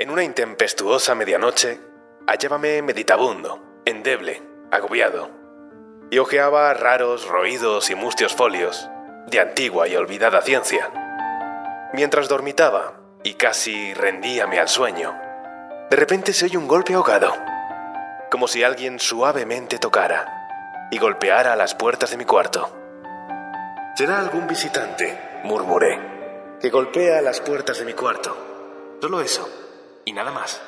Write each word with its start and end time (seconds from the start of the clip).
En 0.00 0.08
una 0.08 0.24
intempestuosa 0.24 1.14
medianoche, 1.14 1.78
hallábame 2.26 2.80
meditabundo, 2.80 3.82
endeble, 3.84 4.42
agobiado, 4.70 5.28
y 6.10 6.16
hojeaba 6.16 6.72
raros, 6.72 7.28
roídos 7.28 7.90
y 7.90 7.94
mustios 7.94 8.34
folios 8.34 8.88
de 9.26 9.40
antigua 9.40 9.88
y 9.88 9.96
olvidada 9.96 10.40
ciencia. 10.40 10.90
Mientras 11.92 12.30
dormitaba 12.30 12.94
y 13.22 13.34
casi 13.34 13.92
rendíame 13.92 14.58
al 14.58 14.68
sueño, 14.68 15.14
de 15.90 15.96
repente 15.98 16.32
se 16.32 16.46
oye 16.46 16.56
un 16.56 16.66
golpe 16.66 16.94
ahogado, 16.94 17.34
como 18.30 18.48
si 18.48 18.62
alguien 18.62 18.98
suavemente 19.00 19.76
tocara 19.76 20.88
y 20.90 20.96
golpeara 20.96 21.56
las 21.56 21.74
puertas 21.74 22.10
de 22.10 22.16
mi 22.16 22.24
cuarto. 22.24 22.74
Será 23.96 24.18
algún 24.18 24.46
visitante, 24.46 25.42
murmuré, 25.44 26.58
que 26.58 26.70
golpea 26.70 27.20
las 27.20 27.42
puertas 27.42 27.78
de 27.78 27.84
mi 27.84 27.92
cuarto. 27.92 28.34
Solo 29.02 29.20
eso, 29.20 29.59
y 30.10 30.12
nada 30.12 30.32
más. 30.32 30.60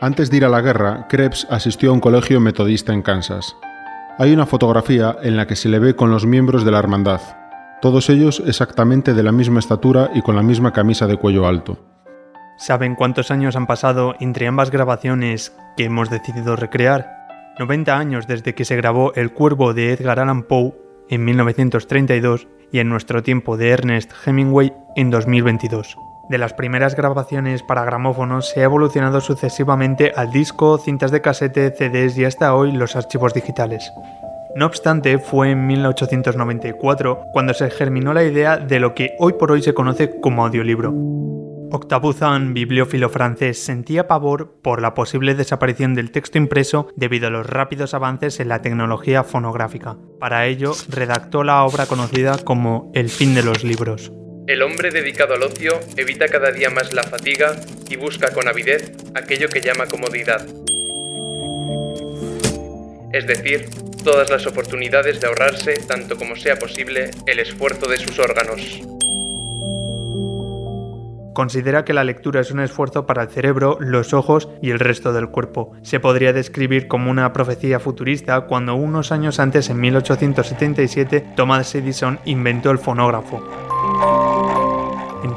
Antes 0.00 0.30
de 0.30 0.36
ir 0.36 0.44
a 0.44 0.48
la 0.48 0.60
guerra, 0.60 1.06
Krebs 1.08 1.46
asistió 1.50 1.90
a 1.90 1.92
un 1.94 2.00
colegio 2.00 2.40
metodista 2.40 2.92
en 2.92 3.02
Kansas. 3.02 3.56
Hay 4.18 4.32
una 4.32 4.46
fotografía 4.46 5.16
en 5.22 5.36
la 5.36 5.46
que 5.46 5.56
se 5.56 5.68
le 5.68 5.78
ve 5.78 5.96
con 5.96 6.10
los 6.10 6.26
miembros 6.26 6.64
de 6.64 6.70
la 6.70 6.78
hermandad, 6.78 7.20
todos 7.80 8.10
ellos 8.10 8.42
exactamente 8.46 9.14
de 9.14 9.22
la 9.22 9.32
misma 9.32 9.58
estatura 9.58 10.10
y 10.14 10.20
con 10.20 10.36
la 10.36 10.42
misma 10.42 10.72
camisa 10.72 11.06
de 11.06 11.16
cuello 11.16 11.46
alto. 11.46 11.78
¿Saben 12.58 12.94
cuántos 12.94 13.30
años 13.30 13.56
han 13.56 13.66
pasado 13.66 14.14
entre 14.20 14.46
ambas 14.46 14.70
grabaciones 14.70 15.56
que 15.78 15.84
hemos 15.84 16.10
decidido 16.10 16.56
recrear? 16.56 17.54
90 17.58 17.96
años 17.96 18.26
desde 18.26 18.54
que 18.54 18.66
se 18.66 18.76
grabó 18.76 19.14
El 19.14 19.32
Cuervo 19.32 19.72
de 19.72 19.94
Edgar 19.94 20.18
Allan 20.18 20.42
Poe 20.42 20.74
en 21.08 21.24
1932 21.24 22.48
y 22.70 22.78
En 22.78 22.88
nuestro 22.88 23.22
tiempo 23.22 23.56
de 23.56 23.70
Ernest 23.70 24.12
Hemingway 24.26 24.72
en 24.94 25.10
2022. 25.10 25.96
De 26.30 26.38
las 26.38 26.54
primeras 26.54 26.94
grabaciones 26.94 27.64
para 27.64 27.84
gramófonos 27.84 28.50
se 28.50 28.60
ha 28.60 28.64
evolucionado 28.64 29.20
sucesivamente 29.20 30.12
al 30.14 30.30
disco, 30.30 30.78
cintas 30.78 31.10
de 31.10 31.20
casete, 31.20 31.72
CDs 31.72 32.16
y 32.16 32.24
hasta 32.24 32.54
hoy 32.54 32.70
los 32.70 32.94
archivos 32.94 33.34
digitales. 33.34 33.90
No 34.54 34.66
obstante, 34.66 35.18
fue 35.18 35.50
en 35.50 35.66
1894 35.66 37.20
cuando 37.32 37.52
se 37.52 37.68
germinó 37.68 38.14
la 38.14 38.22
idea 38.22 38.58
de 38.58 38.78
lo 38.78 38.94
que 38.94 39.16
hoy 39.18 39.32
por 39.32 39.50
hoy 39.50 39.60
se 39.60 39.74
conoce 39.74 40.20
como 40.20 40.46
audiolibro. 40.46 40.94
Octave 41.72 42.14
bibliófilo 42.52 43.08
francés, 43.08 43.64
sentía 43.64 44.06
pavor 44.06 44.60
por 44.62 44.80
la 44.80 44.94
posible 44.94 45.34
desaparición 45.34 45.94
del 45.94 46.12
texto 46.12 46.38
impreso 46.38 46.86
debido 46.94 47.26
a 47.26 47.30
los 47.30 47.44
rápidos 47.44 47.92
avances 47.92 48.38
en 48.38 48.50
la 48.50 48.62
tecnología 48.62 49.24
fonográfica. 49.24 49.96
Para 50.20 50.46
ello, 50.46 50.74
redactó 50.88 51.42
la 51.42 51.64
obra 51.64 51.86
conocida 51.86 52.38
como 52.44 52.92
El 52.94 53.08
fin 53.08 53.34
de 53.34 53.42
los 53.42 53.64
libros. 53.64 54.12
El 54.50 54.62
hombre 54.62 54.90
dedicado 54.90 55.34
al 55.34 55.44
ocio 55.44 55.78
evita 55.96 56.26
cada 56.26 56.50
día 56.50 56.70
más 56.70 56.92
la 56.92 57.04
fatiga 57.04 57.54
y 57.88 57.94
busca 57.94 58.32
con 58.32 58.48
avidez 58.48 58.90
aquello 59.14 59.48
que 59.48 59.60
llama 59.60 59.86
comodidad. 59.86 60.44
Es 63.12 63.28
decir, 63.28 63.68
todas 64.02 64.28
las 64.28 64.48
oportunidades 64.48 65.20
de 65.20 65.28
ahorrarse, 65.28 65.74
tanto 65.86 66.16
como 66.16 66.34
sea 66.34 66.58
posible, 66.58 67.12
el 67.26 67.38
esfuerzo 67.38 67.88
de 67.88 67.98
sus 67.98 68.18
órganos. 68.18 68.80
Considera 71.32 71.84
que 71.84 71.92
la 71.92 72.02
lectura 72.02 72.40
es 72.40 72.50
un 72.50 72.58
esfuerzo 72.58 73.06
para 73.06 73.22
el 73.22 73.28
cerebro, 73.28 73.78
los 73.78 74.12
ojos 74.12 74.48
y 74.60 74.72
el 74.72 74.80
resto 74.80 75.12
del 75.12 75.28
cuerpo. 75.28 75.76
Se 75.82 76.00
podría 76.00 76.32
describir 76.32 76.88
como 76.88 77.08
una 77.08 77.32
profecía 77.32 77.78
futurista 77.78 78.40
cuando 78.48 78.74
unos 78.74 79.12
años 79.12 79.38
antes, 79.38 79.70
en 79.70 79.80
1877, 79.80 81.24
Thomas 81.36 81.72
Edison 81.76 82.18
inventó 82.24 82.72
el 82.72 82.78
fonógrafo 82.78 83.48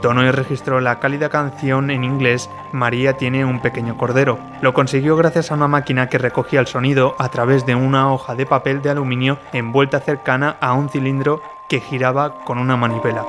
entonó 0.03 0.23
y 0.25 0.31
registró 0.31 0.81
la 0.81 0.99
cálida 0.99 1.29
canción 1.29 1.89
en 1.89 2.03
inglés 2.03 2.49
María 2.73 3.13
tiene 3.13 3.45
un 3.45 3.61
pequeño 3.61 3.97
cordero. 3.97 4.37
Lo 4.61 4.73
consiguió 4.73 5.15
gracias 5.15 5.49
a 5.49 5.55
una 5.55 5.69
máquina 5.69 6.09
que 6.09 6.17
recogía 6.17 6.59
el 6.59 6.67
sonido 6.67 7.15
a 7.19 7.29
través 7.29 7.65
de 7.65 7.75
una 7.75 8.11
hoja 8.11 8.35
de 8.35 8.45
papel 8.45 8.81
de 8.81 8.89
aluminio 8.89 9.39
envuelta 9.53 10.01
cercana 10.01 10.57
a 10.59 10.73
un 10.73 10.89
cilindro 10.89 11.41
que 11.69 11.79
giraba 11.79 12.43
con 12.43 12.57
una 12.57 12.75
manivela. 12.75 13.23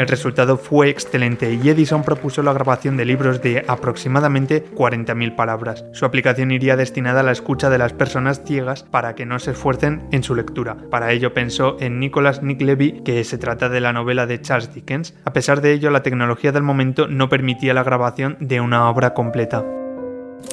El 0.00 0.08
resultado 0.08 0.56
fue 0.56 0.88
excelente 0.88 1.58
y 1.62 1.68
Edison 1.68 2.02
propuso 2.02 2.42
la 2.42 2.54
grabación 2.54 2.96
de 2.96 3.04
libros 3.04 3.42
de 3.42 3.66
aproximadamente 3.68 4.64
40.000 4.64 5.36
palabras. 5.36 5.84
Su 5.92 6.06
aplicación 6.06 6.52
iría 6.52 6.74
destinada 6.74 7.20
a 7.20 7.22
la 7.22 7.32
escucha 7.32 7.68
de 7.68 7.76
las 7.76 7.92
personas 7.92 8.42
ciegas 8.42 8.82
para 8.82 9.14
que 9.14 9.26
no 9.26 9.38
se 9.38 9.50
esfuercen 9.50 10.08
en 10.10 10.22
su 10.22 10.34
lectura. 10.34 10.78
Para 10.90 11.12
ello 11.12 11.34
pensó 11.34 11.76
en 11.80 12.00
Nicholas 12.00 12.42
Nick 12.42 13.04
que 13.04 13.22
se 13.24 13.36
trata 13.36 13.68
de 13.68 13.80
la 13.80 13.92
novela 13.92 14.24
de 14.24 14.40
Charles 14.40 14.72
Dickens. 14.72 15.12
A 15.26 15.34
pesar 15.34 15.60
de 15.60 15.74
ello, 15.74 15.90
la 15.90 16.02
tecnología 16.02 16.50
del 16.50 16.62
momento 16.62 17.06
no 17.06 17.28
permitía 17.28 17.74
la 17.74 17.84
grabación 17.84 18.38
de 18.40 18.62
una 18.62 18.88
obra 18.88 19.12
completa. 19.12 19.62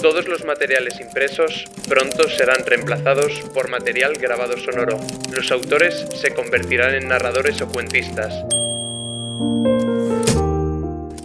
Todos 0.01 0.27
los 0.27 0.43
materiales 0.43 0.99
impresos 0.99 1.63
pronto 1.87 2.27
serán 2.27 2.65
reemplazados 2.65 3.39
por 3.53 3.69
material 3.69 4.11
grabado 4.19 4.57
sonoro. 4.57 4.97
Los 5.33 5.49
autores 5.53 6.05
se 6.15 6.31
convertirán 6.31 6.95
en 6.95 7.07
narradores 7.07 7.61
o 7.61 7.69
cuentistas. 7.69 8.43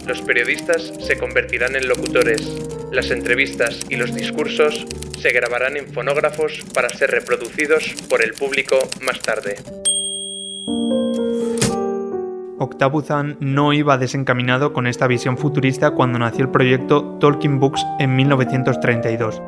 Los 0.07 0.21
periodistas 0.21 0.93
se 0.99 1.17
convertirán 1.17 1.75
en 1.75 1.87
locutores. 1.87 2.41
Las 2.91 3.09
entrevistas 3.09 3.79
y 3.89 3.95
los 3.95 4.13
discursos 4.13 4.85
se 5.17 5.31
grabarán 5.31 5.77
en 5.77 5.87
fonógrafos 5.87 6.63
para 6.73 6.89
ser 6.89 7.11
reproducidos 7.11 7.95
por 8.09 8.21
el 8.21 8.33
público 8.33 8.77
más 9.05 9.19
tarde. 9.19 9.55
Octavuzan 12.59 13.37
no 13.39 13.73
iba 13.73 13.97
desencaminado 13.97 14.73
con 14.73 14.87
esta 14.87 15.07
visión 15.07 15.37
futurista 15.37 15.91
cuando 15.91 16.19
nació 16.19 16.45
el 16.45 16.51
proyecto 16.51 17.17
Tolkien 17.19 17.59
Books 17.59 17.85
en 17.99 18.15
1932. 18.15 19.41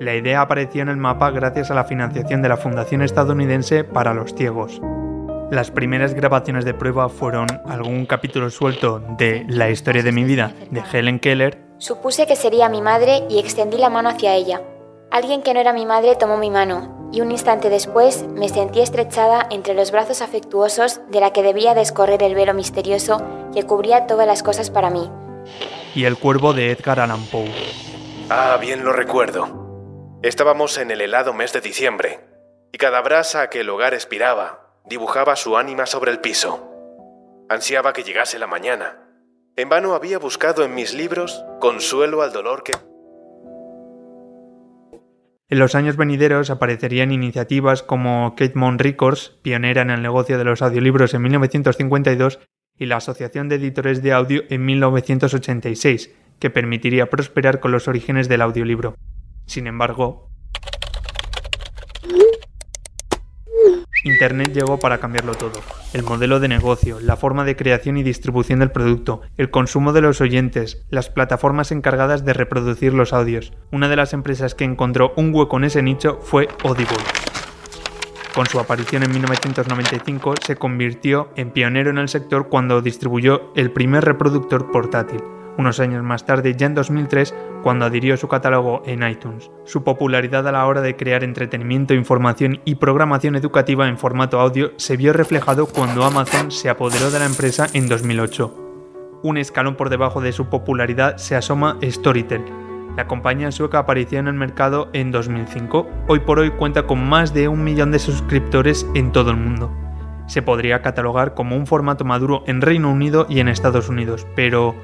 La 0.00 0.14
idea 0.14 0.40
apareció 0.40 0.82
en 0.82 0.88
el 0.88 0.96
mapa 0.96 1.30
gracias 1.30 1.70
a 1.70 1.74
la 1.74 1.84
financiación 1.84 2.42
de 2.42 2.48
la 2.48 2.56
Fundación 2.56 3.02
Estadounidense 3.02 3.84
para 3.84 4.14
los 4.14 4.34
Ciegos. 4.34 4.80
Las 5.52 5.70
primeras 5.70 6.14
grabaciones 6.14 6.64
de 6.64 6.72
prueba 6.72 7.10
fueron 7.10 7.46
algún 7.66 8.06
capítulo 8.06 8.48
suelto 8.48 9.00
de 9.18 9.44
La 9.50 9.68
historia 9.68 10.02
de 10.02 10.10
mi 10.10 10.24
vida 10.24 10.54
de 10.70 10.82
Helen 10.90 11.20
Keller. 11.20 11.58
Supuse 11.76 12.26
que 12.26 12.36
sería 12.36 12.70
mi 12.70 12.80
madre 12.80 13.26
y 13.28 13.38
extendí 13.38 13.76
la 13.76 13.90
mano 13.90 14.08
hacia 14.08 14.34
ella. 14.34 14.62
Alguien 15.10 15.42
que 15.42 15.52
no 15.52 15.60
era 15.60 15.74
mi 15.74 15.84
madre 15.84 16.16
tomó 16.16 16.38
mi 16.38 16.48
mano 16.48 17.10
y 17.12 17.20
un 17.20 17.30
instante 17.30 17.68
después 17.68 18.26
me 18.28 18.48
sentí 18.48 18.80
estrechada 18.80 19.46
entre 19.50 19.74
los 19.74 19.90
brazos 19.90 20.22
afectuosos 20.22 21.02
de 21.10 21.20
la 21.20 21.34
que 21.34 21.42
debía 21.42 21.74
descorrer 21.74 22.22
el 22.22 22.34
velo 22.34 22.54
misterioso 22.54 23.22
que 23.52 23.64
cubría 23.64 24.06
todas 24.06 24.26
las 24.26 24.42
cosas 24.42 24.70
para 24.70 24.88
mí. 24.88 25.10
Y 25.94 26.06
el 26.06 26.16
cuervo 26.16 26.54
de 26.54 26.70
Edgar 26.70 26.98
Allan 26.98 27.26
Poe. 27.26 27.52
Ah, 28.30 28.56
bien 28.58 28.86
lo 28.86 28.94
recuerdo. 28.94 30.16
Estábamos 30.22 30.78
en 30.78 30.90
el 30.90 31.02
helado 31.02 31.34
mes 31.34 31.52
de 31.52 31.60
diciembre 31.60 32.20
y 32.72 32.78
cada 32.78 33.02
brasa 33.02 33.50
que 33.50 33.60
el 33.60 33.68
hogar 33.68 33.92
expiraba 33.92 34.71
dibujaba 34.88 35.36
su 35.36 35.56
ánima 35.56 35.86
sobre 35.86 36.10
el 36.10 36.20
piso. 36.20 36.68
Ansiaba 37.48 37.92
que 37.92 38.02
llegase 38.02 38.38
la 38.38 38.46
mañana. 38.46 38.98
En 39.56 39.68
vano 39.68 39.94
había 39.94 40.18
buscado 40.18 40.64
en 40.64 40.74
mis 40.74 40.94
libros 40.94 41.44
consuelo 41.60 42.22
al 42.22 42.32
dolor 42.32 42.62
que... 42.62 42.72
En 45.48 45.58
los 45.58 45.74
años 45.74 45.96
venideros 45.96 46.48
aparecerían 46.48 47.12
iniciativas 47.12 47.82
como 47.82 48.34
Kate 48.36 48.54
Records, 48.78 49.38
pionera 49.42 49.82
en 49.82 49.90
el 49.90 50.00
negocio 50.00 50.38
de 50.38 50.44
los 50.44 50.62
audiolibros 50.62 51.12
en 51.12 51.20
1952, 51.22 52.40
y 52.78 52.86
la 52.86 52.96
Asociación 52.96 53.50
de 53.50 53.56
Editores 53.56 54.02
de 54.02 54.14
Audio 54.14 54.44
en 54.48 54.64
1986, 54.64 56.10
que 56.38 56.48
permitiría 56.48 57.10
prosperar 57.10 57.60
con 57.60 57.70
los 57.70 57.86
orígenes 57.86 58.30
del 58.30 58.40
audiolibro. 58.40 58.94
Sin 59.46 59.66
embargo, 59.66 60.31
Internet 64.04 64.52
llegó 64.52 64.78
para 64.78 64.98
cambiarlo 64.98 65.34
todo. 65.34 65.60
El 65.92 66.02
modelo 66.02 66.40
de 66.40 66.48
negocio, 66.48 66.98
la 67.00 67.16
forma 67.16 67.44
de 67.44 67.54
creación 67.54 67.96
y 67.96 68.02
distribución 68.02 68.58
del 68.58 68.72
producto, 68.72 69.22
el 69.36 69.50
consumo 69.50 69.92
de 69.92 70.00
los 70.00 70.20
oyentes, 70.20 70.84
las 70.90 71.08
plataformas 71.08 71.70
encargadas 71.70 72.24
de 72.24 72.32
reproducir 72.32 72.94
los 72.94 73.12
audios. 73.12 73.52
Una 73.70 73.88
de 73.88 73.96
las 73.96 74.12
empresas 74.12 74.54
que 74.54 74.64
encontró 74.64 75.12
un 75.16 75.32
hueco 75.32 75.56
en 75.56 75.64
ese 75.64 75.82
nicho 75.82 76.18
fue 76.20 76.48
Audible. 76.64 76.96
Con 78.34 78.46
su 78.46 78.58
aparición 78.58 79.02
en 79.02 79.12
1995 79.12 80.34
se 80.44 80.56
convirtió 80.56 81.28
en 81.36 81.50
pionero 81.50 81.90
en 81.90 81.98
el 81.98 82.08
sector 82.08 82.48
cuando 82.48 82.80
distribuyó 82.80 83.52
el 83.54 83.70
primer 83.70 84.04
reproductor 84.04 84.70
portátil, 84.70 85.22
unos 85.58 85.80
años 85.80 86.02
más 86.02 86.24
tarde, 86.24 86.54
ya 86.56 86.66
en 86.66 86.74
2003, 86.74 87.34
cuando 87.62 87.84
adhirió 87.84 88.16
su 88.16 88.28
catálogo 88.28 88.82
en 88.86 89.08
iTunes. 89.08 89.50
Su 89.64 89.84
popularidad 89.84 90.46
a 90.48 90.52
la 90.52 90.66
hora 90.66 90.80
de 90.80 90.96
crear 90.96 91.24
entretenimiento, 91.24 91.94
información 91.94 92.60
y 92.64 92.76
programación 92.76 93.36
educativa 93.36 93.88
en 93.88 93.98
formato 93.98 94.40
audio 94.40 94.72
se 94.76 94.96
vio 94.96 95.12
reflejado 95.12 95.66
cuando 95.66 96.04
Amazon 96.04 96.50
se 96.50 96.68
apoderó 96.68 97.10
de 97.10 97.18
la 97.18 97.26
empresa 97.26 97.66
en 97.72 97.88
2008. 97.88 98.58
Un 99.22 99.38
escalón 99.38 99.76
por 99.76 99.88
debajo 99.88 100.20
de 100.20 100.32
su 100.32 100.46
popularidad 100.46 101.16
se 101.16 101.36
asoma 101.36 101.78
Storytel. 101.82 102.42
La 102.96 103.06
compañía 103.06 103.52
sueca 103.52 103.78
apareció 103.78 104.18
en 104.18 104.26
el 104.28 104.34
mercado 104.34 104.90
en 104.92 105.12
2005. 105.12 105.88
Hoy 106.08 106.20
por 106.20 106.40
hoy 106.40 106.50
cuenta 106.50 106.86
con 106.86 107.08
más 107.08 107.32
de 107.32 107.48
un 107.48 107.64
millón 107.64 107.90
de 107.90 107.98
suscriptores 107.98 108.86
en 108.94 109.12
todo 109.12 109.30
el 109.30 109.36
mundo. 109.36 109.70
se 110.26 110.40
podría 110.40 110.80
catalogar 110.82 111.34
como 111.34 111.56
un 111.56 111.66
formato 111.66 112.04
maduro 112.04 112.42
en 112.46 112.62
Reino 112.62 112.90
Unido 112.90 113.26
y 113.28 113.40
en 113.40 113.48
Estados 113.48 113.88
Unidos, 113.88 114.26
pero 114.34 114.74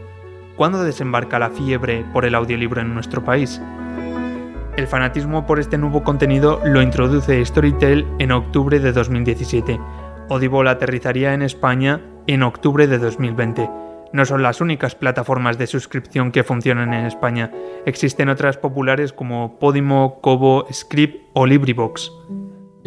¿cuándo 0.58 0.82
desembarca 0.82 1.38
la 1.38 1.50
fiebre 1.50 2.04
por 2.12 2.26
el 2.26 2.34
audiolibro 2.34 2.82
en 2.82 2.92
nuestro 2.92 3.24
país? 3.24 3.62
El 4.76 4.86
fanatismo 4.88 5.46
por 5.46 5.60
este 5.60 5.78
nuevo 5.78 6.02
contenido 6.02 6.60
lo 6.64 6.82
introduce 6.82 7.44
Storytel 7.44 8.06
en 8.18 8.32
octubre 8.32 8.80
de 8.80 8.92
2017. 8.92 9.80
Audible 10.28 10.68
aterrizaría 10.68 11.32
en 11.32 11.42
España 11.42 12.00
en 12.26 12.42
octubre 12.42 12.86
de 12.86 12.98
2020. 12.98 13.70
No 14.12 14.24
son 14.24 14.42
las 14.42 14.60
únicas 14.60 14.94
plataformas 14.94 15.58
de 15.58 15.66
suscripción 15.66 16.32
que 16.32 16.44
funcionan 16.44 16.92
en 16.92 17.06
España. 17.06 17.52
Existen 17.86 18.28
otras 18.28 18.56
populares 18.56 19.12
como 19.12 19.58
Podimo, 19.58 20.20
Kobo, 20.20 20.66
Script 20.72 21.28
o 21.34 21.46
LibriVox. 21.46 22.10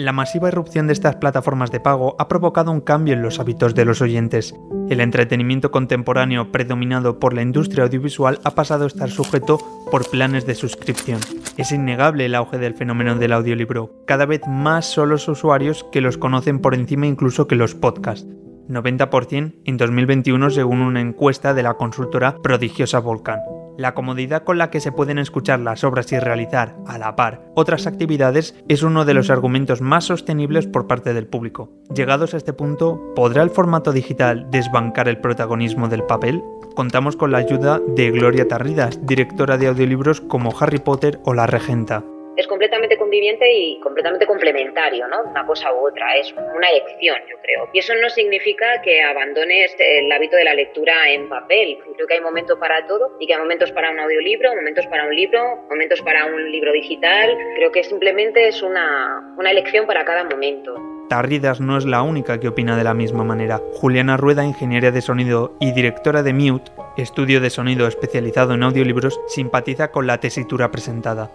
La 0.01 0.13
masiva 0.13 0.47
irrupción 0.47 0.87
de 0.87 0.93
estas 0.93 1.17
plataformas 1.17 1.69
de 1.69 1.79
pago 1.79 2.15
ha 2.17 2.27
provocado 2.27 2.71
un 2.71 2.81
cambio 2.81 3.13
en 3.13 3.21
los 3.21 3.39
hábitos 3.39 3.75
de 3.75 3.85
los 3.85 4.01
oyentes. 4.01 4.55
El 4.89 4.99
entretenimiento 4.99 5.69
contemporáneo 5.69 6.51
predominado 6.51 7.19
por 7.19 7.35
la 7.35 7.43
industria 7.43 7.83
audiovisual 7.83 8.39
ha 8.43 8.55
pasado 8.55 8.85
a 8.85 8.87
estar 8.87 9.11
sujeto 9.11 9.59
por 9.91 10.09
planes 10.09 10.47
de 10.47 10.55
suscripción. 10.55 11.19
Es 11.55 11.71
innegable 11.71 12.25
el 12.25 12.33
auge 12.33 12.57
del 12.57 12.73
fenómeno 12.73 13.13
del 13.13 13.31
audiolibro. 13.31 13.91
Cada 14.07 14.25
vez 14.25 14.41
más 14.47 14.87
son 14.87 15.09
los 15.09 15.27
usuarios 15.27 15.85
que 15.91 16.01
los 16.01 16.17
conocen 16.17 16.61
por 16.61 16.73
encima 16.73 17.05
incluso 17.05 17.45
que 17.45 17.55
los 17.55 17.75
podcasts. 17.75 18.25
90% 18.69 19.53
en 19.65 19.77
2021 19.77 20.49
según 20.49 20.81
una 20.81 21.01
encuesta 21.01 21.53
de 21.53 21.61
la 21.61 21.75
consultora 21.75 22.37
prodigiosa 22.41 22.97
Volcan. 22.97 23.39
La 23.77 23.93
comodidad 23.93 24.43
con 24.43 24.57
la 24.57 24.69
que 24.69 24.79
se 24.79 24.91
pueden 24.91 25.17
escuchar 25.17 25.59
las 25.59 25.83
obras 25.83 26.11
y 26.11 26.19
realizar, 26.19 26.75
a 26.87 26.97
la 26.97 27.15
par, 27.15 27.41
otras 27.55 27.87
actividades 27.87 28.55
es 28.67 28.83
uno 28.83 29.05
de 29.05 29.13
los 29.13 29.29
argumentos 29.29 29.81
más 29.81 30.05
sostenibles 30.05 30.67
por 30.67 30.87
parte 30.87 31.13
del 31.13 31.27
público. 31.27 31.69
Llegados 31.93 32.33
a 32.33 32.37
este 32.37 32.53
punto, 32.53 33.13
¿podrá 33.15 33.43
el 33.43 33.49
formato 33.49 33.91
digital 33.91 34.47
desbancar 34.51 35.07
el 35.07 35.19
protagonismo 35.19 35.87
del 35.87 36.03
papel? 36.03 36.43
Contamos 36.75 37.15
con 37.15 37.31
la 37.31 37.39
ayuda 37.39 37.81
de 37.95 38.11
Gloria 38.11 38.47
Tarridas, 38.47 39.05
directora 39.05 39.57
de 39.57 39.67
audiolibros 39.67 40.21
como 40.21 40.53
Harry 40.59 40.79
Potter 40.79 41.19
o 41.25 41.33
La 41.33 41.47
Regenta 41.47 42.03
es 42.41 42.47
completamente 42.47 42.97
conviviente 42.97 43.51
y 43.51 43.79
completamente 43.79 44.25
complementario, 44.25 45.07
¿no? 45.07 45.21
Una 45.23 45.45
cosa 45.45 45.73
u 45.73 45.87
otra, 45.87 46.15
es 46.17 46.33
una 46.33 46.69
elección, 46.69 47.17
yo 47.29 47.37
creo. 47.41 47.69
Y 47.73 47.79
eso 47.79 47.93
no 47.95 48.09
significa 48.09 48.81
que 48.81 49.01
abandones 49.01 49.75
el 49.79 50.11
hábito 50.11 50.35
de 50.35 50.43
la 50.43 50.53
lectura 50.53 51.09
en 51.09 51.29
papel. 51.29 51.77
Creo 51.95 52.07
que 52.07 52.15
hay 52.15 52.21
momentos 52.21 52.57
para 52.59 52.85
todo 52.87 53.15
y 53.19 53.27
que 53.27 53.33
hay 53.33 53.39
momentos 53.39 53.71
para 53.71 53.91
un 53.91 53.99
audiolibro, 53.99 54.55
momentos 54.55 54.85
para 54.87 55.05
un 55.05 55.15
libro, 55.15 55.63
momentos 55.69 56.01
para 56.01 56.25
un 56.25 56.51
libro 56.51 56.71
digital. 56.73 57.37
Creo 57.55 57.71
que 57.71 57.83
simplemente 57.83 58.47
es 58.47 58.61
una, 58.61 59.33
una 59.37 59.51
elección 59.51 59.85
para 59.85 60.03
cada 60.03 60.23
momento. 60.23 60.75
Tarridas 61.11 61.59
no 61.59 61.77
es 61.77 61.83
la 61.83 62.03
única 62.03 62.39
que 62.39 62.47
opina 62.47 62.77
de 62.77 62.85
la 62.85 62.93
misma 62.93 63.25
manera. 63.25 63.61
Juliana 63.73 64.15
Rueda, 64.15 64.45
ingeniera 64.45 64.91
de 64.91 65.01
sonido 65.01 65.57
y 65.59 65.73
directora 65.73 66.23
de 66.23 66.33
Mute, 66.33 66.71
estudio 66.95 67.41
de 67.41 67.49
sonido 67.49 67.85
especializado 67.85 68.53
en 68.53 68.63
audiolibros, 68.63 69.19
simpatiza 69.27 69.91
con 69.91 70.07
la 70.07 70.19
tesitura 70.21 70.71
presentada. 70.71 71.29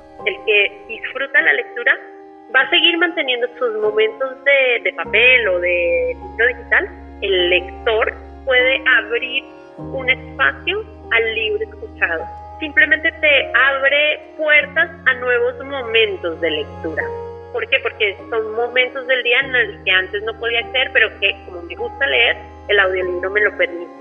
Manteniendo 2.98 3.46
sus 3.58 3.74
momentos 3.76 4.44
de, 4.44 4.92
papel 4.92 5.48
o 5.48 5.60
de 5.60 6.16
libro 6.20 6.46
digital. 6.48 6.88
El 7.22 7.50
lector 7.50 8.12
puede 8.44 8.82
abrir 8.98 9.44
un 9.78 10.10
espacio 10.10 10.84
al 11.12 11.34
libro 11.34 11.64
escuchado. 11.64 12.24
Simplemente 12.60 13.12
te 13.12 13.52
abre 13.54 14.20
puertas 14.36 14.90
a 15.06 15.14
nuevos 15.14 15.64
momentos 15.64 16.40
de 16.40 16.50
lectura. 16.50 17.04
¿Por 17.52 17.68
qué? 17.68 17.78
Porque 17.80 18.16
son 18.30 18.52
momentos 18.52 19.06
del 19.06 19.22
día 19.22 19.40
en 19.40 19.52
los 19.52 19.84
que 19.84 19.90
antes 19.90 20.22
no 20.24 20.38
podía 20.38 20.60
hacer, 20.60 20.90
pero 20.92 21.08
que 21.20 21.32
como 21.46 21.62
me 21.62 21.74
gusta 21.74 22.06
leer, 22.06 22.36
el 22.68 22.78
audiolibro 22.78 23.30
me 23.30 23.40
lo 23.40 23.56
permite. 23.56 23.95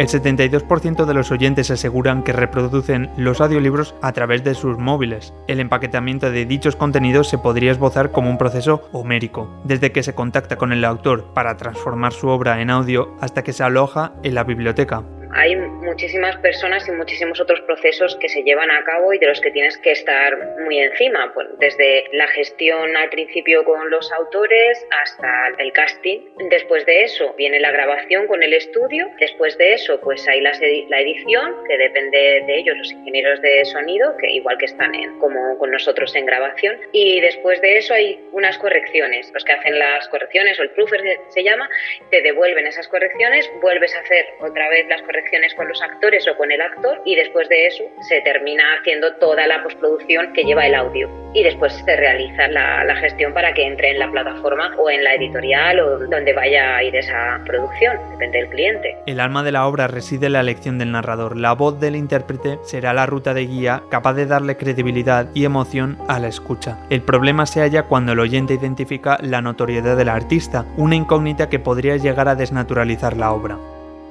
El 0.00 0.08
72% 0.08 1.04
de 1.04 1.12
los 1.12 1.30
oyentes 1.30 1.70
aseguran 1.70 2.22
que 2.22 2.32
reproducen 2.32 3.10
los 3.18 3.42
audiolibros 3.42 3.94
a 4.00 4.12
través 4.12 4.42
de 4.42 4.54
sus 4.54 4.78
móviles. 4.78 5.34
El 5.46 5.60
empaquetamiento 5.60 6.30
de 6.30 6.46
dichos 6.46 6.74
contenidos 6.74 7.28
se 7.28 7.36
podría 7.36 7.70
esbozar 7.70 8.10
como 8.10 8.30
un 8.30 8.38
proceso 8.38 8.88
homérico, 8.92 9.50
desde 9.64 9.92
que 9.92 10.02
se 10.02 10.14
contacta 10.14 10.56
con 10.56 10.72
el 10.72 10.86
autor 10.86 11.34
para 11.34 11.58
transformar 11.58 12.14
su 12.14 12.28
obra 12.28 12.62
en 12.62 12.70
audio 12.70 13.14
hasta 13.20 13.42
que 13.42 13.52
se 13.52 13.62
aloja 13.62 14.12
en 14.22 14.34
la 14.34 14.44
biblioteca 14.44 15.04
hay 15.32 15.54
muchísimas 15.56 16.36
personas 16.38 16.86
y 16.88 16.92
muchísimos 16.92 17.40
otros 17.40 17.60
procesos 17.62 18.16
que 18.20 18.28
se 18.28 18.42
llevan 18.42 18.70
a 18.70 18.82
cabo 18.84 19.12
y 19.12 19.18
de 19.18 19.26
los 19.26 19.40
que 19.40 19.50
tienes 19.50 19.78
que 19.78 19.92
estar 19.92 20.36
muy 20.64 20.78
encima, 20.78 21.32
pues 21.32 21.48
desde 21.58 22.04
la 22.12 22.26
gestión 22.28 22.96
al 22.96 23.08
principio 23.10 23.64
con 23.64 23.90
los 23.90 24.10
autores 24.12 24.86
hasta 25.02 25.52
el 25.58 25.72
casting. 25.72 26.20
Después 26.50 26.84
de 26.86 27.04
eso 27.04 27.34
viene 27.36 27.60
la 27.60 27.70
grabación 27.70 28.26
con 28.26 28.42
el 28.42 28.52
estudio, 28.52 29.08
después 29.18 29.56
de 29.58 29.74
eso 29.74 30.00
pues 30.00 30.26
hay 30.26 30.40
la, 30.40 30.52
edición, 31.00 31.64
que 31.66 31.78
depende 31.78 32.42
de 32.46 32.58
ellos 32.58 32.76
los 32.76 32.92
ingenieros 32.92 33.40
de 33.40 33.64
sonido, 33.64 34.16
que 34.16 34.30
igual 34.30 34.58
que 34.58 34.66
están 34.66 34.94
en, 34.94 35.18
como 35.18 35.58
con 35.58 35.70
nosotros 35.70 36.14
en 36.16 36.26
grabación, 36.26 36.78
y 36.92 37.20
después 37.20 37.60
de 37.60 37.78
eso 37.78 37.94
hay 37.94 38.20
unas 38.32 38.58
correcciones, 38.58 39.30
los 39.32 39.44
que 39.44 39.52
hacen 39.52 39.78
las 39.78 40.08
correcciones 40.08 40.58
o 40.58 40.62
el 40.62 40.70
proofer 40.70 41.00
se 41.28 41.42
llama, 41.42 41.68
te 42.10 42.20
devuelven 42.20 42.66
esas 42.66 42.88
correcciones, 42.88 43.50
vuelves 43.60 43.94
a 43.94 44.00
hacer 44.00 44.26
otra 44.40 44.68
vez 44.68 44.86
las 44.88 45.00
correcciones 45.02 45.19
con 45.56 45.68
los 45.68 45.82
actores 45.82 46.26
o 46.28 46.36
con 46.36 46.50
el 46.50 46.60
actor 46.60 47.00
y 47.04 47.14
después 47.14 47.48
de 47.48 47.66
eso 47.66 47.84
se 48.08 48.20
termina 48.22 48.62
haciendo 48.78 49.14
toda 49.16 49.46
la 49.46 49.62
postproducción 49.62 50.32
que 50.32 50.44
lleva 50.44 50.66
el 50.66 50.74
audio 50.74 51.08
y 51.32 51.42
después 51.42 51.72
se 51.72 51.96
realiza 51.96 52.48
la, 52.48 52.84
la 52.84 52.96
gestión 52.96 53.32
para 53.32 53.52
que 53.54 53.64
entre 53.64 53.90
en 53.90 53.98
la 53.98 54.10
plataforma 54.10 54.74
o 54.78 54.90
en 54.90 55.04
la 55.04 55.14
editorial 55.14 55.80
o 55.80 55.98
donde 55.98 56.32
vaya 56.32 56.76
a 56.76 56.82
ir 56.82 56.96
esa 56.96 57.40
producción, 57.46 57.96
depende 58.10 58.38
del 58.38 58.48
cliente. 58.48 58.96
El 59.06 59.20
alma 59.20 59.42
de 59.42 59.52
la 59.52 59.66
obra 59.66 59.86
reside 59.86 60.26
en 60.26 60.32
la 60.32 60.40
elección 60.40 60.78
del 60.78 60.92
narrador. 60.92 61.36
La 61.36 61.52
voz 61.52 61.78
del 61.78 61.96
intérprete 61.96 62.58
será 62.62 62.92
la 62.92 63.06
ruta 63.06 63.34
de 63.34 63.46
guía 63.46 63.82
capaz 63.90 64.14
de 64.14 64.26
darle 64.26 64.56
credibilidad 64.56 65.28
y 65.34 65.44
emoción 65.44 65.98
a 66.08 66.18
la 66.18 66.28
escucha. 66.28 66.78
El 66.90 67.02
problema 67.02 67.46
se 67.46 67.60
halla 67.60 67.84
cuando 67.84 68.12
el 68.12 68.20
oyente 68.20 68.54
identifica 68.54 69.18
la 69.20 69.40
notoriedad 69.40 69.96
del 69.96 70.08
artista, 70.08 70.64
una 70.76 70.96
incógnita 70.96 71.48
que 71.48 71.58
podría 71.58 71.96
llegar 71.96 72.28
a 72.28 72.34
desnaturalizar 72.34 73.16
la 73.16 73.32
obra. 73.32 73.56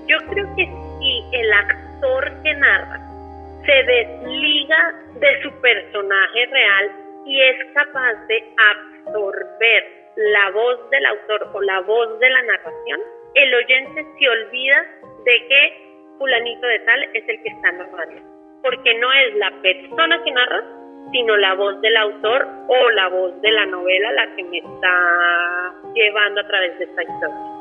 Yo 0.08 0.18
creo 0.30 0.56
que 0.56 0.89
el 1.32 1.54
actor 1.54 2.42
que 2.44 2.54
narra 2.56 3.00
se 3.66 3.84
desliga 3.84 4.94
de 5.20 5.42
su 5.42 5.52
personaje 5.62 6.46
real 6.48 6.92
y 7.26 7.42
es 7.42 7.74
capaz 7.74 8.14
de 8.28 8.44
absorber 8.72 9.84
la 10.16 10.52
voz 10.52 10.90
del 10.90 11.06
autor 11.06 11.50
o 11.54 11.62
la 11.62 11.82
voz 11.82 12.20
de 12.20 12.30
la 12.30 12.42
narración, 12.42 13.00
el 13.36 13.54
oyente 13.54 14.06
se 14.18 14.30
olvida 14.30 14.86
de 15.26 15.48
que 15.48 15.90
fulanito 16.18 16.68
de 16.68 16.80
tal 16.80 17.04
es 17.14 17.30
el 17.30 17.42
que 17.44 17.50
está 17.50 17.72
narrando, 17.72 18.22
porque 18.64 18.94
no 18.96 19.12
es 19.14 19.36
la 19.36 19.52
persona 19.62 20.22
que 20.24 20.32
narra, 20.32 20.64
sino 21.12 21.38
la 21.38 21.54
voz 21.54 21.80
del 21.82 21.96
autor 21.98 22.48
o 22.68 22.90
la 22.92 23.08
voz 23.10 23.42
de 23.42 23.52
la 23.52 23.66
novela 23.66 24.12
la 24.12 24.36
que 24.36 24.44
me 24.44 24.58
está 24.58 25.74
llevando 25.94 26.42
a 26.42 26.48
través 26.48 26.78
de 26.80 26.86
esta 26.86 27.04
historia. 27.04 27.59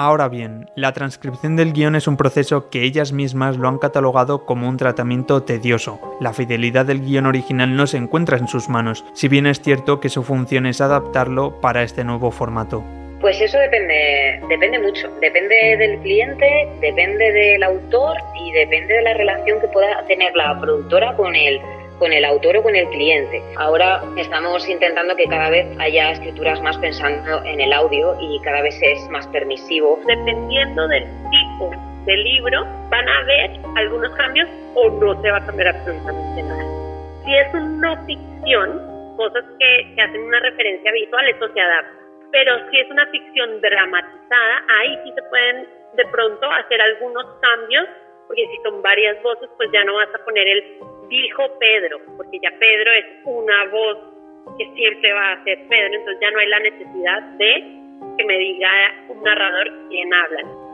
Ahora 0.00 0.28
bien, 0.28 0.70
la 0.76 0.92
transcripción 0.92 1.56
del 1.56 1.72
guion 1.72 1.96
es 1.96 2.06
un 2.06 2.16
proceso 2.16 2.70
que 2.70 2.84
ellas 2.84 3.12
mismas 3.12 3.56
lo 3.56 3.66
han 3.66 3.78
catalogado 3.78 4.46
como 4.46 4.68
un 4.68 4.76
tratamiento 4.76 5.42
tedioso. 5.42 5.98
La 6.20 6.32
fidelidad 6.32 6.86
del 6.86 7.00
guion 7.00 7.26
original 7.26 7.74
no 7.74 7.84
se 7.88 7.96
encuentra 7.96 8.38
en 8.38 8.46
sus 8.46 8.68
manos, 8.68 9.04
si 9.12 9.26
bien 9.26 9.48
es 9.48 9.60
cierto 9.60 9.98
que 9.98 10.08
su 10.08 10.22
función 10.22 10.66
es 10.66 10.80
adaptarlo 10.80 11.60
para 11.60 11.82
este 11.82 12.04
nuevo 12.04 12.30
formato. 12.30 12.84
Pues 13.20 13.40
eso 13.40 13.58
depende, 13.58 14.40
depende 14.48 14.78
mucho. 14.78 15.08
Depende 15.20 15.76
del 15.76 15.98
cliente, 15.98 16.46
depende 16.80 17.32
del 17.32 17.64
autor 17.64 18.18
y 18.40 18.52
depende 18.52 18.94
de 18.94 19.02
la 19.02 19.14
relación 19.14 19.60
que 19.60 19.66
pueda 19.66 20.06
tener 20.06 20.32
la 20.36 20.60
productora 20.60 21.16
con 21.16 21.34
el 21.34 21.60
con 21.98 22.12
el 22.12 22.24
autor 22.24 22.56
o 22.58 22.62
con 22.62 22.76
el 22.76 22.88
cliente. 22.90 23.42
Ahora 23.56 24.02
estamos 24.16 24.68
intentando 24.68 25.16
que 25.16 25.24
cada 25.24 25.50
vez 25.50 25.66
haya 25.78 26.12
escrituras 26.12 26.60
más 26.62 26.78
pensando 26.78 27.42
en 27.44 27.60
el 27.60 27.72
audio 27.72 28.16
y 28.20 28.40
cada 28.40 28.62
vez 28.62 28.78
es 28.82 29.08
más 29.10 29.26
permisivo. 29.28 29.98
Dependiendo 30.06 30.88
del 30.88 31.04
tipo 31.30 31.70
de 32.06 32.16
libro, 32.16 32.64
van 32.90 33.08
a 33.08 33.18
haber 33.18 33.50
algunos 33.76 34.14
cambios 34.16 34.48
o 34.74 34.88
no 34.90 35.20
se 35.20 35.30
va 35.30 35.38
a 35.38 35.46
cambiar 35.46 35.68
absolutamente 35.68 36.42
nada. 36.42 36.64
Si 37.24 37.34
es 37.34 37.54
un 37.54 37.80
no 37.80 38.06
ficción, 38.06 39.16
cosas 39.16 39.44
que, 39.58 39.94
que 39.94 40.00
hacen 40.00 40.22
una 40.22 40.40
referencia 40.40 40.92
visual, 40.92 41.28
eso 41.28 41.52
se 41.52 41.60
adapta. 41.60 41.98
Pero 42.30 42.70
si 42.70 42.78
es 42.78 42.90
una 42.90 43.06
ficción 43.06 43.60
dramatizada, 43.60 44.62
ahí 44.80 44.98
sí 45.04 45.12
se 45.14 45.22
pueden 45.22 45.66
de 45.94 46.04
pronto 46.06 46.46
hacer 46.50 46.80
algunos 46.80 47.24
cambios, 47.40 47.88
porque 48.26 48.46
si 48.46 48.62
son 48.62 48.82
varias 48.82 49.20
voces, 49.22 49.48
pues 49.56 49.70
ya 49.72 49.84
no 49.84 49.94
vas 49.94 50.08
a 50.14 50.24
poner 50.24 50.46
el 50.46 50.78
dijo 51.08 51.42
Pedro, 51.58 51.98
porque 52.16 52.38
ya 52.40 52.50
Pedro 52.58 52.92
es 52.92 53.04
una 53.24 53.64
voz 53.66 53.98
que 54.58 54.70
siempre 54.74 55.12
va 55.12 55.32
a 55.32 55.44
ser 55.44 55.58
Pedro, 55.68 55.94
entonces 55.94 56.18
ya 56.20 56.30
no 56.30 56.38
hay 56.38 56.48
la 56.48 56.60
necesidad 56.60 57.22
de 57.38 57.78
que 58.16 58.24
me 58.24 58.38
diga 58.38 58.70
un 59.08 59.22
narrador 59.22 59.88
quién 59.88 60.12
habla. 60.12 60.67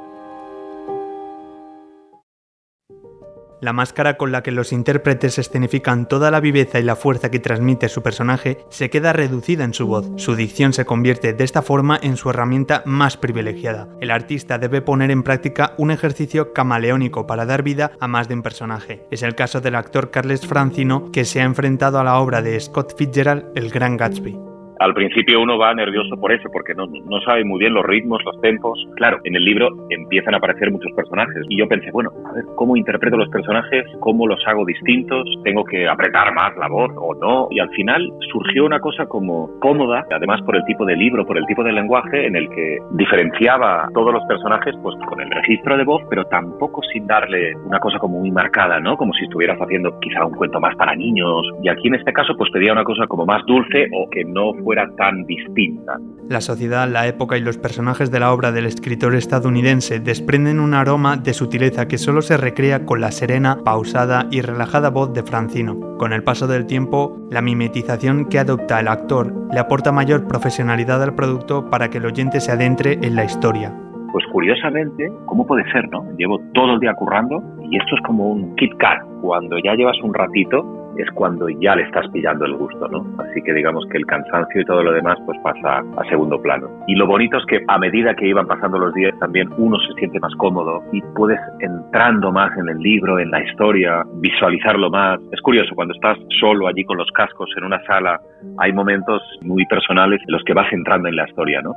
La 3.64 3.72
máscara 3.72 4.18
con 4.18 4.30
la 4.30 4.42
que 4.42 4.50
los 4.50 4.74
intérpretes 4.74 5.38
escenifican 5.38 6.06
toda 6.06 6.30
la 6.30 6.40
viveza 6.40 6.78
y 6.78 6.82
la 6.82 6.96
fuerza 6.96 7.30
que 7.30 7.38
transmite 7.38 7.88
su 7.88 8.02
personaje 8.02 8.58
se 8.68 8.90
queda 8.90 9.14
reducida 9.14 9.64
en 9.64 9.72
su 9.72 9.86
voz. 9.86 10.06
Su 10.16 10.36
dicción 10.36 10.74
se 10.74 10.84
convierte 10.84 11.32
de 11.32 11.44
esta 11.44 11.62
forma 11.62 11.98
en 12.02 12.18
su 12.18 12.28
herramienta 12.28 12.82
más 12.84 13.16
privilegiada. 13.16 13.88
El 14.02 14.10
artista 14.10 14.58
debe 14.58 14.82
poner 14.82 15.10
en 15.10 15.22
práctica 15.22 15.72
un 15.78 15.90
ejercicio 15.90 16.52
camaleónico 16.52 17.26
para 17.26 17.46
dar 17.46 17.62
vida 17.62 17.92
a 18.00 18.06
más 18.06 18.28
de 18.28 18.34
un 18.34 18.42
personaje. 18.42 19.06
Es 19.10 19.22
el 19.22 19.34
caso 19.34 19.62
del 19.62 19.76
actor 19.76 20.10
Carles 20.10 20.46
Francino 20.46 21.10
que 21.10 21.24
se 21.24 21.40
ha 21.40 21.44
enfrentado 21.44 21.98
a 21.98 22.04
la 22.04 22.18
obra 22.18 22.42
de 22.42 22.60
Scott 22.60 22.94
Fitzgerald, 22.98 23.46
El 23.54 23.70
Gran 23.70 23.96
Gatsby. 23.96 24.53
Al 24.80 24.94
principio 24.94 25.40
uno 25.40 25.58
va 25.58 25.74
nervioso 25.74 26.16
por 26.16 26.32
eso, 26.32 26.48
porque 26.52 26.74
no, 26.74 26.86
no 26.86 27.20
sabe 27.20 27.44
muy 27.44 27.58
bien 27.58 27.74
los 27.74 27.84
ritmos, 27.84 28.22
los 28.24 28.40
tempos. 28.40 28.78
Claro, 28.96 29.18
en 29.24 29.36
el 29.36 29.44
libro 29.44 29.68
empiezan 29.90 30.34
a 30.34 30.38
aparecer 30.38 30.70
muchos 30.70 30.92
personajes 30.92 31.44
y 31.48 31.58
yo 31.58 31.68
pensé, 31.68 31.90
bueno, 31.90 32.10
a 32.26 32.32
ver, 32.32 32.44
¿cómo 32.56 32.76
interpreto 32.76 33.16
los 33.16 33.28
personajes? 33.28 33.84
¿Cómo 34.00 34.26
los 34.26 34.40
hago 34.46 34.64
distintos? 34.64 35.26
¿Tengo 35.44 35.64
que 35.64 35.88
apretar 35.88 36.34
más 36.34 36.56
la 36.56 36.68
voz 36.68 36.90
o 36.96 37.14
no? 37.14 37.48
Y 37.50 37.60
al 37.60 37.70
final 37.70 38.12
surgió 38.32 38.64
una 38.64 38.80
cosa 38.80 39.06
como 39.06 39.50
cómoda, 39.60 40.04
además 40.10 40.40
por 40.42 40.56
el 40.56 40.64
tipo 40.64 40.84
de 40.84 40.96
libro, 40.96 41.26
por 41.26 41.38
el 41.38 41.46
tipo 41.46 41.62
de 41.62 41.72
lenguaje, 41.72 42.26
en 42.26 42.36
el 42.36 42.48
que 42.48 42.78
diferenciaba 42.92 43.88
todos 43.94 44.12
los 44.12 44.24
personajes 44.24 44.74
pues 44.82 44.96
con 45.06 45.20
el 45.20 45.30
registro 45.30 45.76
de 45.76 45.84
voz, 45.84 46.02
pero 46.10 46.24
tampoco 46.26 46.82
sin 46.92 47.06
darle 47.06 47.54
una 47.64 47.78
cosa 47.78 47.98
como 47.98 48.20
muy 48.20 48.30
marcada, 48.30 48.80
¿no? 48.80 48.96
Como 48.96 49.12
si 49.14 49.24
estuvieras 49.24 49.58
haciendo 49.60 49.98
quizá 50.00 50.24
un 50.24 50.34
cuento 50.34 50.60
más 50.60 50.74
para 50.76 50.94
niños. 50.94 51.42
Y 51.62 51.68
aquí 51.68 51.88
en 51.88 51.94
este 51.94 52.12
caso 52.12 52.36
pues 52.36 52.50
pedía 52.50 52.72
una 52.72 52.84
cosa 52.84 53.06
como 53.06 53.26
más 53.26 53.44
dulce 53.46 53.88
o 53.94 54.08
que 54.10 54.24
no 54.24 54.52
fuera 54.64 54.90
tan 54.96 55.24
distinta. 55.26 55.98
La 56.28 56.40
sociedad, 56.40 56.88
la 56.88 57.06
época 57.06 57.36
y 57.36 57.42
los 57.42 57.58
personajes 57.58 58.10
de 58.10 58.18
la 58.18 58.32
obra 58.32 58.50
del 58.50 58.64
escritor 58.64 59.14
estadounidense 59.14 60.00
desprenden 60.00 60.58
un 60.58 60.74
aroma 60.74 61.16
de 61.18 61.34
sutileza 61.34 61.86
que 61.86 61.98
solo 61.98 62.22
se 62.22 62.38
recrea 62.38 62.86
con 62.86 63.00
la 63.00 63.10
serena, 63.10 63.58
pausada 63.62 64.26
y 64.30 64.40
relajada 64.40 64.90
voz 64.90 65.12
de 65.12 65.22
Francino. 65.22 65.96
Con 65.98 66.12
el 66.12 66.24
paso 66.24 66.46
del 66.46 66.66
tiempo, 66.66 67.18
la 67.30 67.42
mimetización 67.42 68.26
que 68.28 68.38
adopta 68.38 68.80
el 68.80 68.88
actor 68.88 69.34
le 69.52 69.60
aporta 69.60 69.92
mayor 69.92 70.26
profesionalidad 70.26 71.02
al 71.02 71.14
producto 71.14 71.68
para 71.68 71.90
que 71.90 71.98
el 71.98 72.06
oyente 72.06 72.40
se 72.40 72.52
adentre 72.52 72.98
en 73.02 73.14
la 73.14 73.24
historia. 73.24 73.72
Pues 74.12 74.24
curiosamente, 74.32 75.12
¿cómo 75.26 75.44
puede 75.46 75.70
ser, 75.72 75.90
no? 75.90 76.04
Llevo 76.16 76.40
todo 76.54 76.74
el 76.74 76.80
día 76.80 76.94
currando 76.94 77.42
y 77.68 77.76
esto 77.76 77.96
es 77.96 78.02
como 78.06 78.30
un 78.30 78.54
Kit 78.56 78.72
Kat. 78.78 79.02
Cuando 79.20 79.58
ya 79.58 79.74
llevas 79.74 80.00
un 80.02 80.14
ratito, 80.14 80.83
es 80.98 81.10
cuando 81.14 81.48
ya 81.48 81.74
le 81.76 81.82
estás 81.82 82.06
pillando 82.08 82.44
el 82.44 82.56
gusto, 82.56 82.88
¿no? 82.88 83.04
Así 83.18 83.42
que 83.42 83.52
digamos 83.52 83.84
que 83.90 83.98
el 83.98 84.06
cansancio 84.06 84.60
y 84.60 84.64
todo 84.64 84.82
lo 84.82 84.92
demás 84.92 85.18
pues 85.26 85.38
pasa 85.42 85.82
a 85.96 86.08
segundo 86.08 86.40
plano. 86.40 86.68
Y 86.86 86.94
lo 86.94 87.06
bonito 87.06 87.38
es 87.38 87.44
que 87.46 87.64
a 87.66 87.78
medida 87.78 88.14
que 88.14 88.28
iban 88.28 88.46
pasando 88.46 88.78
los 88.78 88.94
días 88.94 89.18
también 89.18 89.48
uno 89.56 89.78
se 89.80 89.92
siente 89.94 90.20
más 90.20 90.34
cómodo 90.36 90.82
y 90.92 91.00
puedes 91.14 91.40
entrando 91.60 92.32
más 92.32 92.56
en 92.58 92.68
el 92.68 92.78
libro, 92.78 93.18
en 93.18 93.30
la 93.30 93.42
historia, 93.42 94.02
visualizarlo 94.14 94.90
más. 94.90 95.20
Es 95.32 95.40
curioso, 95.40 95.74
cuando 95.74 95.94
estás 95.94 96.18
solo 96.40 96.68
allí 96.68 96.84
con 96.84 96.96
los 96.96 97.10
cascos 97.12 97.50
en 97.56 97.64
una 97.64 97.84
sala, 97.84 98.20
hay 98.58 98.72
momentos 98.72 99.22
muy 99.42 99.64
personales 99.66 100.20
en 100.26 100.32
los 100.32 100.42
que 100.44 100.54
vas 100.54 100.72
entrando 100.72 101.08
en 101.08 101.16
la 101.16 101.28
historia, 101.28 101.60
¿no? 101.62 101.74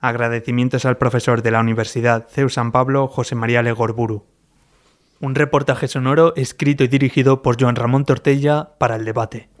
Agradecimientos 0.00 0.84
al 0.84 0.98
profesor 0.98 1.40
de 1.40 1.50
la 1.50 1.60
Universidad 1.60 2.26
CEU 2.28 2.50
San 2.50 2.72
Pablo, 2.72 3.06
José 3.06 3.34
María 3.34 3.62
Legorburu 3.62 4.33
un 5.24 5.34
reportaje 5.34 5.88
sonoro 5.88 6.34
escrito 6.36 6.84
y 6.84 6.88
dirigido 6.88 7.42
por 7.42 7.60
Joan 7.60 7.76
Ramón 7.76 8.04
Tortella 8.04 8.70
para 8.78 8.96
el 8.96 9.04
debate. 9.04 9.53